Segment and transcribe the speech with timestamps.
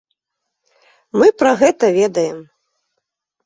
[1.19, 2.43] Мы пра гэта ведаем.